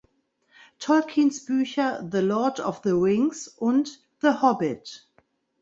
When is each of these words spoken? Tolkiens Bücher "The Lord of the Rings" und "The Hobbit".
Tolkiens 0.79 1.45
Bücher 1.45 2.01
"The 2.01 2.21
Lord 2.23 2.59
of 2.59 2.81
the 2.83 2.95
Rings" 2.95 3.47
und 3.47 3.99
"The 4.21 4.41
Hobbit". 4.41 5.07